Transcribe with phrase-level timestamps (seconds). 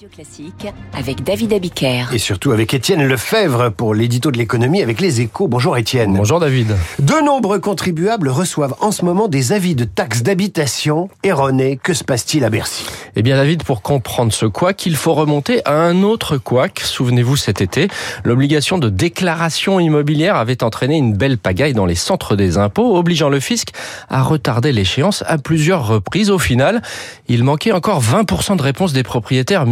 [0.00, 2.06] Radio Classique avec David Abiker.
[2.14, 5.46] Et surtout avec Étienne Lefebvre pour l'édito de l'économie avec les échos.
[5.46, 6.14] Bonjour Étienne.
[6.16, 6.74] Bonjour David.
[7.00, 11.78] De nombreux contribuables reçoivent en ce moment des avis de taxes d'habitation erronés.
[11.82, 12.86] Que se passe-t-il à Bercy?
[13.14, 16.80] Eh bien David, pour comprendre ce couac, il faut remonter à un autre couac.
[16.80, 17.88] Souvenez-vous cet été,
[18.24, 23.28] l'obligation de déclaration immobilière avait entraîné une belle pagaille dans les centres des impôts, obligeant
[23.28, 23.68] le fisc
[24.08, 26.30] à retarder l'échéance à plusieurs reprises.
[26.30, 26.80] Au final,
[27.28, 29.66] il manquait encore 20% de réponses des propriétaires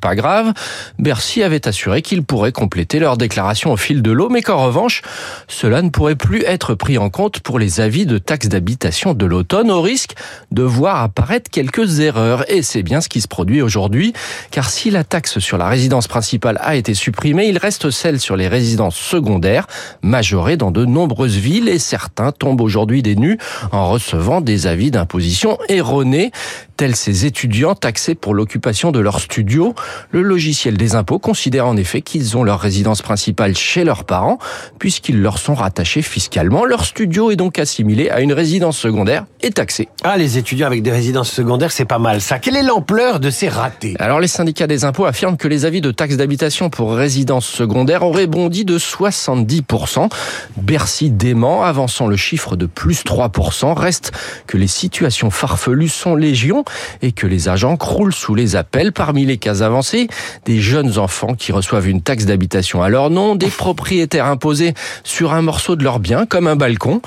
[0.00, 0.52] Pas grave,
[0.98, 5.02] Bercy avait assuré qu'ils pourraient compléter leur déclaration au fil de l'eau, mais qu'en revanche,
[5.48, 9.26] cela ne pourrait plus être pris en compte pour les avis de taxes d'habitation de
[9.26, 10.14] l'automne, au risque
[10.52, 12.50] de voir apparaître quelques erreurs.
[12.50, 14.12] Et c'est bien ce qui se produit aujourd'hui,
[14.50, 18.36] car si la taxe sur la résidence principale a été supprimée, il reste celle sur
[18.36, 19.66] les résidences secondaires,
[20.02, 23.38] majorée dans de nombreuses villes, et certains tombent aujourd'hui des nues
[23.72, 26.30] en recevant des avis d'imposition erronés,
[26.76, 29.74] tels ces étudiants taxés pour l'occupation de leur studio.
[30.10, 34.38] Le logiciel des impôts considère en effet qu'ils ont leur résidence principale chez leurs parents,
[34.78, 36.64] puisqu'ils leur sont rattachés fiscalement.
[36.64, 39.88] Leur studio est donc assimilé à une résidence secondaire taxé.
[40.02, 42.38] Ah, les étudiants avec des résidences secondaires, c'est pas mal ça.
[42.38, 43.94] Quelle est l'ampleur de ces ratés?
[43.98, 48.02] Alors les syndicats des impôts affirment que les avis de taxes d'habitation pour résidence secondaire
[48.02, 50.10] auraient bondi de 70%.
[50.56, 53.74] Bercy dément, avançant le chiffre de plus 3%.
[53.74, 54.12] Reste
[54.46, 56.64] que les situations farfelues sont légion
[57.02, 58.92] et que les agents croulent sous les appels.
[58.92, 60.08] Parmi les cas avancés,
[60.44, 65.32] des jeunes enfants qui reçoivent une taxe d'habitation à leur nom, des propriétaires imposés sur
[65.32, 67.00] un morceau de leur bien, comme un balcon,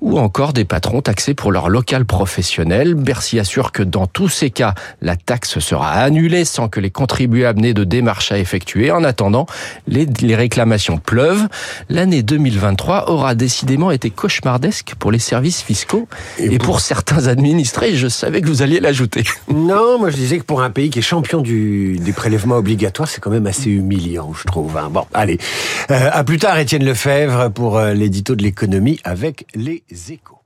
[0.00, 2.92] ou encore des patrons taxés pour leur local professionnel.
[2.94, 7.58] Bercy assure que dans tous ces cas, la taxe sera annulée sans que les contribuables
[7.58, 8.90] n'aient de démarches à effectuer.
[8.90, 9.46] En attendant,
[9.86, 11.48] les, les réclamations pleuvent.
[11.88, 16.06] L'année 2023 aura décidément été cauchemardesque pour les services fiscaux
[16.38, 16.80] et, pour...
[16.80, 17.94] certains administrés.
[17.94, 19.24] Je savais que vous alliez l'ajouter.
[19.50, 23.08] Non, moi je disais que pour un pays qui est champion du, des prélèvements obligatoires,
[23.08, 24.76] c'est quand même assez humiliant, je trouve.
[24.76, 24.88] hein.
[24.90, 25.38] Bon, allez.
[25.90, 30.39] Euh, à plus tard, Étienne Lefebvre pour euh, l'édito de l'économie avec les échos.